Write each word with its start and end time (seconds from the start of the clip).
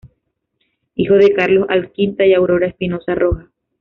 Hijo 0.95 1.13
de 1.13 1.31
Carlos 1.31 1.67
Alquinta 1.69 2.25
y 2.25 2.33
Aurora 2.33 2.65
Espinoza 2.65 3.13
Rojas. 3.13 3.45